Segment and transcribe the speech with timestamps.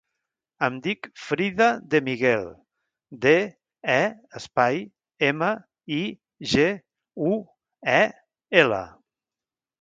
[0.67, 2.47] Em dic Frida De Miguel:
[3.25, 3.33] de,
[3.97, 3.99] e,
[4.39, 4.81] espai,
[5.29, 5.51] ema,
[5.99, 6.01] i,
[6.55, 6.67] ge,
[7.35, 7.37] u,
[7.95, 8.01] e,
[8.65, 8.83] ela.